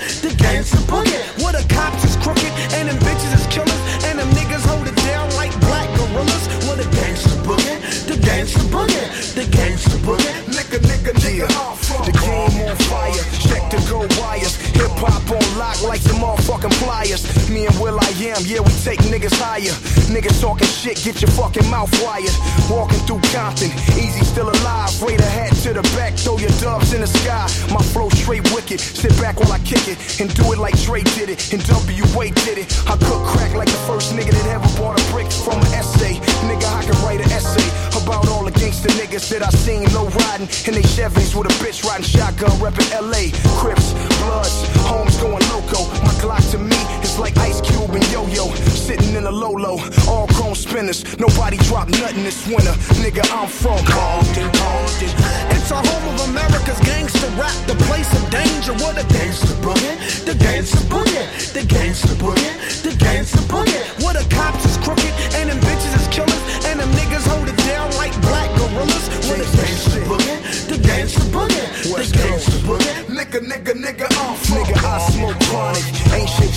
and 17.68 17.80
Will 17.80 17.98
I 18.00 18.10
am, 18.32 18.42
yeah, 18.44 18.60
we 18.60 18.72
take 18.82 19.00
niggas 19.06 19.36
higher. 19.36 19.74
Niggas 20.08 20.40
talking 20.40 20.66
shit, 20.66 20.96
get 21.04 21.20
your 21.20 21.30
fucking 21.32 21.68
mouth 21.70 21.92
wired. 22.02 22.34
Walking 22.70 22.98
through 23.06 23.20
Compton, 23.30 23.70
Eazy 23.94 24.24
still 24.24 24.48
alive. 24.48 24.90
Raider 25.02 25.28
hat 25.28 25.52
to 25.62 25.72
the 25.74 25.82
back, 25.94 26.14
throw 26.14 26.38
your 26.38 26.52
doves 26.60 26.92
in 26.92 27.00
the 27.00 27.06
sky. 27.06 27.46
My 27.72 27.82
flow 27.92 28.08
straight 28.10 28.44
wicked, 28.52 28.80
sit 28.80 29.12
back 29.20 29.38
while 29.40 29.52
I 29.52 29.58
kick 29.60 29.86
it. 29.88 29.98
And 30.20 30.32
do 30.34 30.52
it 30.52 30.58
like 30.58 30.76
Dre 30.82 31.02
did 31.14 31.28
it, 31.30 31.52
and 31.52 31.64
W.A. 31.66 32.30
did 32.44 32.58
it. 32.58 32.68
I 32.88 32.96
cook 32.96 33.22
crack 33.26 33.54
like 33.54 33.68
the 33.68 33.82
first 33.86 34.12
nigga 34.14 34.32
that 34.32 34.46
ever 34.46 34.68
bought 34.78 34.98
a 34.98 35.04
brick 35.12 35.30
from 35.30 35.60
an 35.60 35.72
essay. 35.74 36.14
Nigga, 36.48 36.66
I 36.66 36.82
can 36.84 36.96
write 37.04 37.20
an 37.20 37.30
essay 37.30 37.68
about 38.02 38.28
all 38.28 38.44
the 38.44 38.52
gangster 38.52 38.90
niggas 39.00 39.28
that 39.30 39.42
I 39.42 39.50
seen 39.50 39.84
low 39.94 40.08
riding 40.26 40.48
in 40.66 40.74
they 40.74 40.86
Chevys 40.94 41.34
with 41.34 41.46
a 41.46 41.54
bitch 41.62 41.84
riding 41.84 42.04
shotgun 42.04 42.50
reppin' 42.58 42.88
LA. 42.96 43.30
Crips, 43.58 43.92
Bloods, 44.22 44.56
homes 44.86 45.07
going 45.20 45.42
loco. 45.50 45.86
My 46.06 46.14
Glock 46.22 46.42
to 46.52 46.58
me 46.58 46.78
is 47.02 47.18
like 47.18 47.36
Ice 47.38 47.60
Cube 47.60 47.90
and 47.90 48.06
Yo 48.10 48.26
Yo. 48.26 48.48
Sitting 48.88 49.14
in 49.14 49.26
a 49.26 49.30
Lolo, 49.30 49.78
all 50.08 50.26
chrome 50.28 50.54
spinners. 50.54 51.04
Nobody 51.18 51.56
dropped 51.68 51.90
nothing 51.90 52.24
this 52.24 52.46
winter. 52.46 52.72
Nigga, 53.02 53.22
I'm 53.34 53.48
from 53.48 53.78
Compton, 53.84 54.48
Compton. 54.52 55.10
It's 55.54 55.70
a 55.70 55.76
home 55.76 56.06
of 56.14 56.28
America's 56.30 56.80
gangster 56.80 57.28
rap, 57.36 57.54
the 57.66 57.76
place 57.86 58.08
of 58.14 58.24
danger. 58.30 58.72
What 58.84 58.96
a 58.96 59.04
gangster 59.12 59.54
boogie, 59.60 60.24
the 60.24 60.34
gangster 60.34 60.84
boogie, 60.88 61.52
the 61.52 61.64
gangster 61.66 62.14
boogie, 62.22 62.82
the 62.82 62.96
gangster 62.96 63.44
boogie. 63.50 63.82
What 64.02 64.16
a 64.16 64.24
cops 64.34 64.64
is 64.64 64.76
crooked, 64.78 65.12
and 65.34 65.50
them 65.50 65.58
bitches 65.60 65.94
is 66.00 66.08
killers, 66.08 66.42
and 66.66 66.80
them 66.80 66.90
niggas 66.92 67.26
hold 67.26 67.48
it 67.48 67.58
down 67.68 67.90
like 67.96 68.14
black 68.22 68.48
gorillas. 68.56 69.06
What 69.28 69.40
a 69.40 69.48
gangster 69.56 70.00
boogie, 70.08 70.38
the 70.68 70.78
gangster 70.78 71.28
boogie, 71.34 71.66
the 71.84 72.06
gangster 72.16 72.60
boogie. 72.64 72.94
Nigga, 73.18 73.40
nigga, 73.40 73.74
nigga 73.74 74.07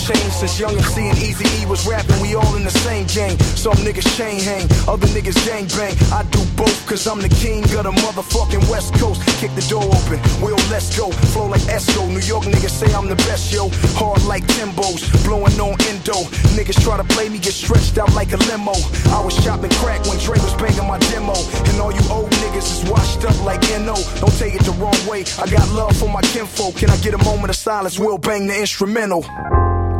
cop 0.07 0.31
Young 0.57 0.77
and 0.77 0.97
and 0.97 1.17
Easy 1.17 1.45
E 1.61 1.65
was 1.65 1.87
rapping, 1.87 2.19
we 2.21 2.35
all 2.35 2.55
in 2.55 2.63
the 2.63 2.71
same 2.71 3.05
gang. 3.05 3.37
Some 3.57 3.77
niggas 3.85 4.05
chain 4.17 4.39
hang, 4.39 4.65
other 4.87 5.07
niggas 5.07 5.37
gang 5.45 5.65
bang. 5.77 5.95
I 6.11 6.23
do 6.29 6.41
both, 6.57 6.85
cause 6.85 7.05
I'm 7.07 7.21
the 7.21 7.29
king 7.29 7.63
of 7.63 7.83
the 7.85 7.91
motherfucking 7.91 8.69
West 8.69 8.93
Coast. 8.95 9.21
Kick 9.39 9.53
the 9.55 9.65
door 9.69 9.83
open, 9.83 10.19
Will, 10.41 10.57
let's 10.69 10.95
go. 10.97 11.09
Flow 11.33 11.47
like 11.47 11.61
Esco, 11.61 12.07
New 12.09 12.25
York 12.25 12.45
niggas 12.45 12.69
say 12.69 12.93
I'm 12.93 13.07
the 13.07 13.15
best, 13.29 13.53
yo. 13.53 13.69
Hard 13.97 14.23
like 14.25 14.43
Timbos, 14.53 15.01
blowing 15.25 15.57
on 15.59 15.77
endo. 15.89 16.25
Niggas 16.57 16.81
try 16.83 16.97
to 16.97 17.03
play 17.13 17.29
me, 17.29 17.37
get 17.37 17.53
stretched 17.53 17.97
out 17.97 18.13
like 18.13 18.33
a 18.33 18.37
limo. 18.49 18.73
I 19.09 19.21
was 19.23 19.37
chopping 19.43 19.71
crack 19.81 20.05
when 20.05 20.17
Dre 20.19 20.37
was 20.41 20.53
banging 20.55 20.87
my 20.87 20.99
demo. 21.09 21.33
And 21.69 21.81
all 21.81 21.93
you 21.93 22.01
old 22.09 22.29
niggas 22.43 22.69
is 22.69 22.89
washed 22.89 23.25
up 23.25 23.37
like 23.45 23.61
NO. 23.77 23.97
Don't 24.21 24.37
take 24.37 24.55
it 24.55 24.63
the 24.63 24.73
wrong 24.81 24.97
way, 25.07 25.25
I 25.41 25.49
got 25.49 25.69
love 25.69 25.95
for 25.97 26.09
my 26.09 26.21
kinfolk. 26.21 26.75
Can 26.75 26.89
I 26.89 26.97
get 26.97 27.13
a 27.13 27.23
moment 27.23 27.49
of 27.51 27.55
silence? 27.55 27.97
We'll 27.97 28.17
bang 28.17 28.47
the 28.47 28.59
instrumental. 28.59 29.25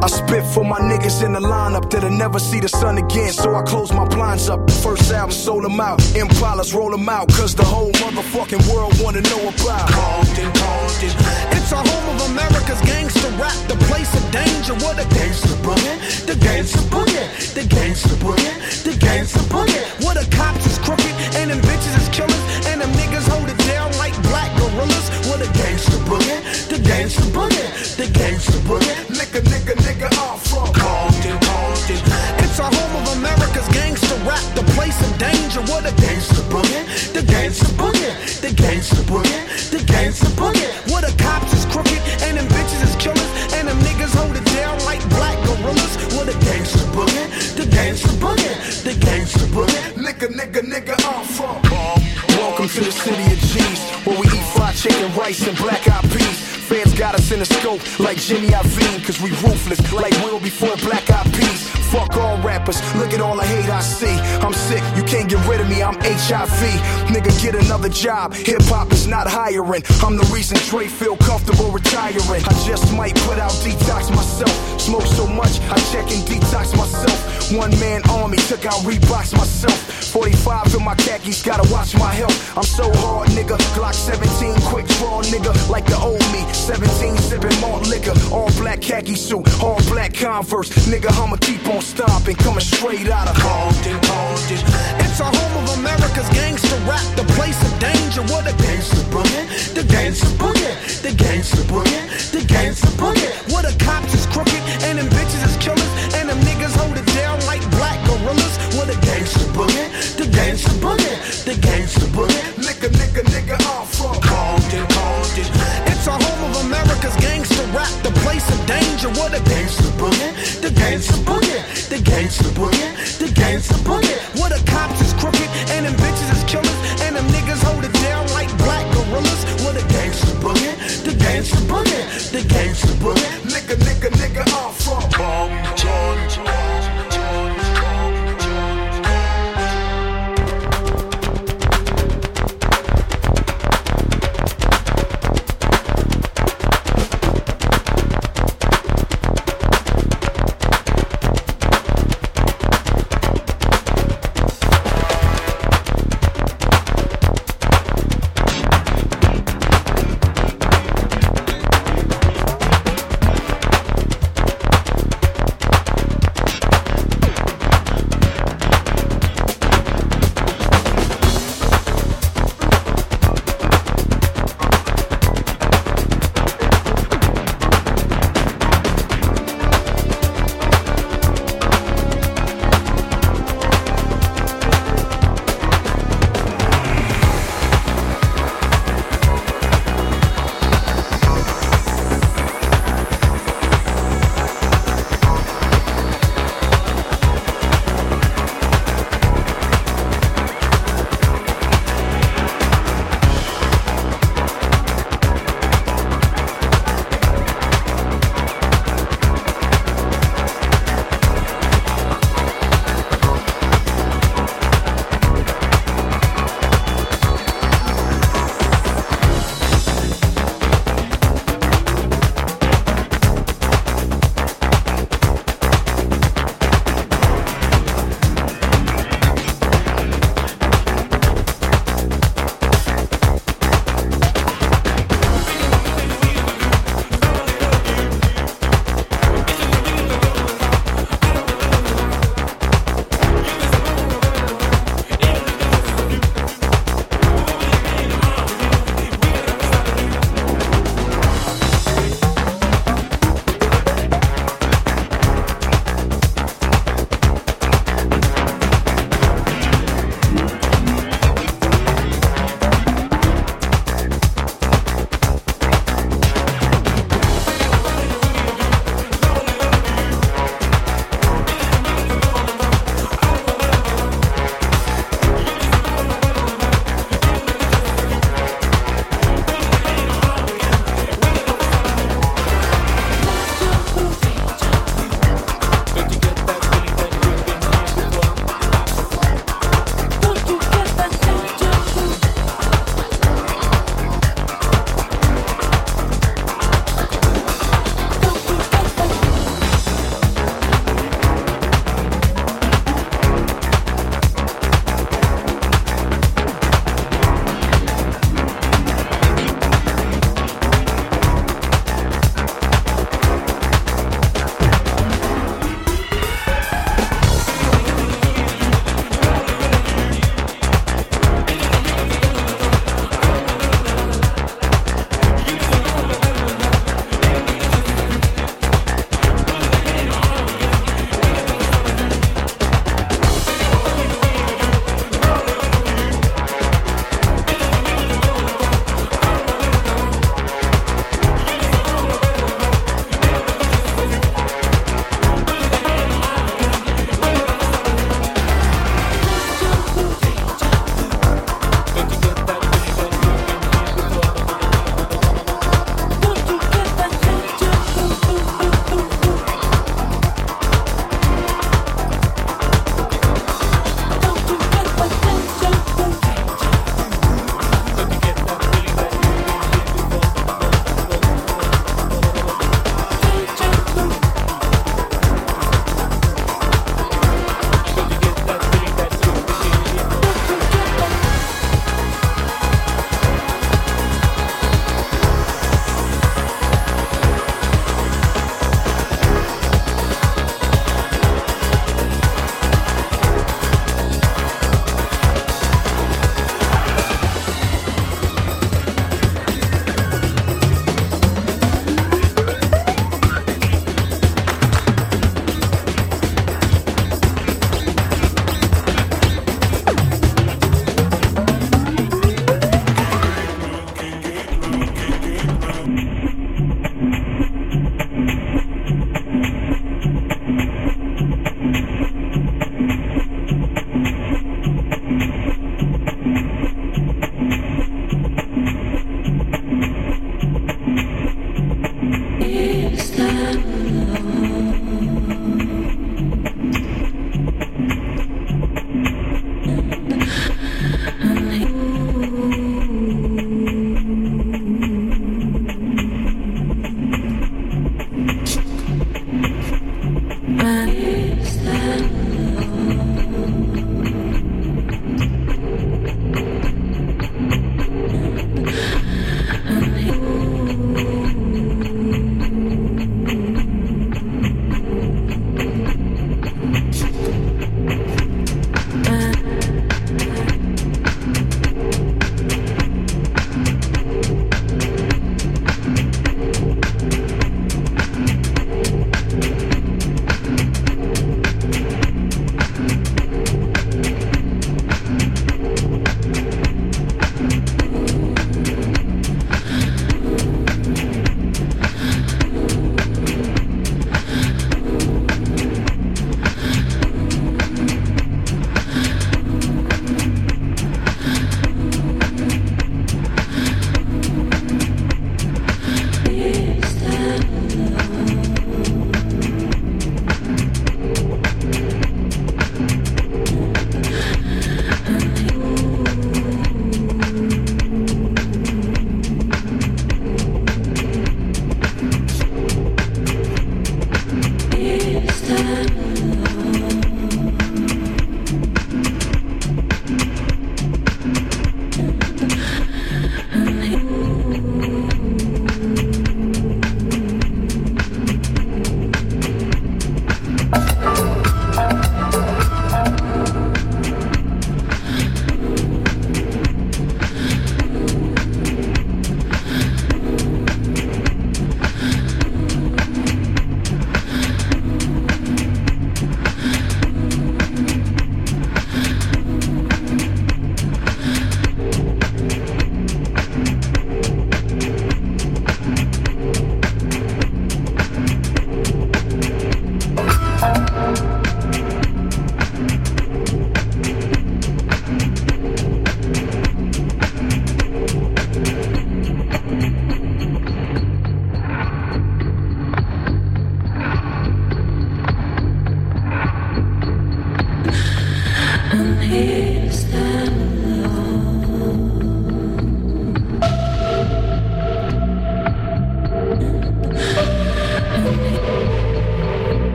I 0.00 0.06
spit 0.06 0.44
for 0.54 0.64
my 0.64 0.78
niggas 0.78 1.24
in 1.24 1.32
the 1.32 1.40
lineup 1.40 1.90
that'll 1.90 2.10
never 2.10 2.38
see 2.38 2.60
the 2.60 2.68
sun 2.68 2.98
again, 2.98 3.32
so 3.32 3.54
I 3.56 3.62
close 3.62 3.92
my 3.92 4.06
blinds 4.06 4.48
up. 4.48 4.70
First 4.70 5.10
album, 5.10 5.32
sold 5.32 5.64
them 5.64 5.80
out. 5.80 5.98
Impalas 6.14 6.72
roll 6.72 6.90
them 6.90 7.08
out, 7.08 7.26
cause 7.34 7.54
the 7.54 7.64
whole 7.64 7.90
motherfucking 7.92 8.62
world 8.72 8.94
wanna 9.02 9.22
know 9.22 9.42
about 9.48 9.90
Compton, 9.90 10.52
Compton. 10.54 11.10
It's 11.50 11.72
a 11.72 11.82
home 11.82 12.06
of 12.14 12.30
America's 12.30 12.80
gangster 12.82 13.28
rap, 13.42 13.58
the 13.66 13.74
place 13.90 14.14
of 14.14 14.22
danger. 14.30 14.74
What 14.86 15.02
a 15.02 15.06
gangster 15.18 15.56
boogie, 15.66 16.26
the 16.26 16.36
gangster 16.36 16.84
boogie, 16.94 17.26
the 17.54 17.66
gangster 17.66 18.16
boogie, 18.22 18.54
the 18.84 18.94
gangster 18.98 19.42
boogie. 19.50 19.82
What 20.04 20.14
the 20.14 20.26
cops 20.30 20.64
is 20.66 20.78
crooked 20.78 21.10
and 21.34 21.50
them 21.50 21.60
bitches 21.66 21.98
is 21.98 22.08
killers 22.14 22.44
and 22.70 22.80
them 22.80 22.92
niggas 22.92 23.26
hold 23.26 23.48
it 23.50 23.58
down 23.66 23.90
like 23.98 24.14
black 24.30 24.54
gorillas. 24.58 25.10
What 25.26 25.42
a 25.42 25.50
gangster 25.58 25.98
boogie, 26.06 26.38
the 26.68 26.78
gangster 26.78 27.28
boogie, 27.34 27.96
the 27.96 28.06
gangster 28.14 28.62
boogie. 28.62 29.07
Nigga, 29.28 29.44
nigga, 29.44 29.74
nigga, 29.84 30.08
I'm 30.24 30.38
from 30.40 30.72
Compton, 30.72 31.36
Compton. 31.44 32.00
It's 32.40 32.58
a 32.58 32.64
home 32.64 32.94
of 32.96 33.12
America's 33.18 33.68
gangster 33.76 34.16
rap, 34.24 34.40
the 34.56 34.64
place 34.72 34.96
of 35.04 35.12
danger. 35.18 35.60
What 35.68 35.84
a 35.84 35.92
gangster 36.00 36.40
boogie, 36.48 37.12
the 37.12 37.20
gangster 37.28 37.68
boogie, 37.76 38.08
the 38.40 38.54
gangster 38.56 39.04
boogie, 39.04 39.68
the 39.68 39.84
gangster 39.84 40.32
boogie. 40.32 40.64
What 40.90 41.04
the 41.04 41.12
cops 41.22 41.52
is 41.52 41.66
crooked 41.66 42.00
and 42.24 42.38
them 42.38 42.48
bitches 42.48 42.88
is 42.88 42.96
killers 42.96 43.52
and 43.52 43.68
them 43.68 43.76
niggas 43.84 44.16
hold 44.16 44.34
it 44.34 44.46
down 44.56 44.80
like 44.88 45.04
black 45.10 45.36
gorillas. 45.44 45.92
What 46.16 46.32
a 46.32 46.36
gangster 46.48 46.88
boogie, 46.96 47.28
the 47.52 47.66
gangster 47.68 48.16
boogie, 48.16 48.56
the 48.80 48.96
gangster 48.96 49.44
boogie. 49.52 49.92
Nigga, 49.92 50.32
nigga, 50.32 50.64
nigga, 50.64 50.96
I'm 51.04 51.26
from 51.36 51.60
Compton. 51.68 52.08
Welcome 52.40 52.68
to 52.68 52.80
the 52.80 52.92
city 52.92 53.28
of 53.28 53.40
G's, 53.52 53.80
where 54.08 54.18
we 54.18 54.24
eat 54.24 54.46
fried 54.56 54.74
chicken, 54.74 55.14
rice, 55.14 55.46
and 55.46 55.58
black 55.58 55.86
eyed 55.86 56.08
peas. 56.16 56.48
Fans 56.68 56.92
got 56.98 57.17
in 57.32 57.40
the 57.40 57.46
scope 57.46 57.80
like 57.98 58.16
Jimmy 58.16 58.48
Iovine, 58.48 59.04
cause 59.04 59.20
we 59.20 59.30
ruthless, 59.42 59.80
like 59.92 60.12
Will 60.24 60.40
before 60.40 60.74
black 60.78 61.10
eyed 61.10 61.26
peas. 61.34 61.68
Fuck 61.90 62.16
all 62.16 62.38
rappers, 62.38 62.80
look 62.96 63.12
at 63.12 63.20
all 63.20 63.36
the 63.36 63.44
hate 63.44 63.68
I 63.68 63.80
see. 63.80 64.16
I'm 64.44 64.52
sick, 64.52 64.82
you 64.96 65.02
can't 65.02 65.28
get 65.28 65.44
rid 65.46 65.60
of 65.60 65.68
me, 65.68 65.82
I'm 65.82 65.96
HIV. 66.00 66.60
Nigga, 67.08 67.32
get 67.42 67.54
another 67.54 67.88
job. 67.88 68.34
Hip 68.34 68.62
hop 68.64 68.92
is 68.92 69.06
not 69.06 69.26
hiring. 69.26 69.82
I'm 70.04 70.16
the 70.16 70.28
reason 70.32 70.56
Dre 70.68 70.86
feel 70.86 71.16
comfortable 71.16 71.70
retiring. 71.70 72.44
I 72.44 72.54
just 72.64 72.92
might 72.94 73.14
put 73.26 73.38
out 73.38 73.52
detox 73.64 74.10
myself. 74.14 74.80
Smoke 74.80 75.06
so 75.06 75.26
much, 75.26 75.60
I 75.70 75.76
check 75.92 76.10
and 76.10 76.24
detox 76.28 76.76
myself. 76.76 77.52
One 77.52 77.70
man 77.80 78.02
army, 78.10 78.36
took 78.48 78.66
out 78.66 78.80
Reeboks 78.84 79.36
myself. 79.36 79.98
45 80.12 80.74
in 80.74 80.84
my 80.84 80.94
khakis, 80.94 81.42
gotta 81.42 81.70
watch 81.72 81.94
my 81.96 82.12
health. 82.12 82.56
I'm 82.56 82.62
so 82.62 82.90
hard, 83.00 83.28
nigga. 83.30 83.56
Glock 83.76 83.94
17, 83.94 84.54
quick 84.68 84.86
draw, 84.98 85.22
nigga. 85.22 85.52
Like 85.68 85.86
the 85.86 85.96
old 85.98 86.20
me. 86.32 86.44
17, 86.52 87.16
sipping 87.20 87.60
malt 87.60 87.86
liquor. 87.88 88.14
All 88.32 88.50
black 88.58 88.80
khaki 88.80 89.14
suit, 89.14 89.46
all 89.62 89.80
black 89.88 90.14
Converse. 90.14 90.70
Nigga, 90.88 91.10
I'ma 91.20 91.36
keep 91.36 91.66
on 91.68 91.80
stomping, 91.80 92.36
coming 92.36 92.60
straight 92.60 93.08
out 93.08 93.28
of 93.28 93.36
Compton, 93.36 93.98
Compton. 94.00 94.58
It's 95.02 95.20
a 95.20 95.24
home 95.24 95.54
of 95.62 95.78
America's 95.78 96.28
gangster 96.30 96.76
rap, 96.88 97.04
the 97.16 97.24
place 97.34 97.60
of 97.62 97.72
danger. 97.78 98.22
What 98.32 98.46
a 98.46 98.54
gangster 98.62 99.04
boogie, 99.12 99.74
the 99.74 99.84
gangster 99.84 100.32
boogie, 100.40 101.02
the 101.02 101.12
gangster 101.12 101.62
boogie, 101.70 101.87